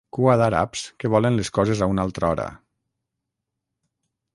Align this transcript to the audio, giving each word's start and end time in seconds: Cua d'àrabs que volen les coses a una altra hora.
Cua 0.17 0.35
d'àrabs 0.41 0.85
que 1.03 1.11
volen 1.17 1.37
les 1.41 1.53
coses 1.59 1.85
a 1.87 1.91
una 1.95 2.09
altra 2.09 2.31
hora. 2.31 2.49